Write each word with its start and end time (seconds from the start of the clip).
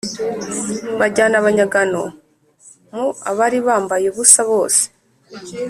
bajyana 0.99 1.35
abanyagano 1.41 2.03
mu 2.95 3.07
abari 3.29 3.59
bambaye 3.67 4.05
ubusa 4.11 4.41
bose 4.51 4.83